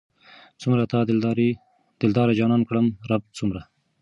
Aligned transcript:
څومره 0.61 0.83
تا 0.93 0.99
دلدار 2.03 2.29
جانان 2.39 2.61
کړم 2.69 2.85
رب 3.09 3.23
څومره 3.37 3.61